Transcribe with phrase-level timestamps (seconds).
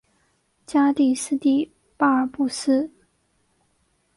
[0.65, 2.89] 加的斯的巴尔布斯。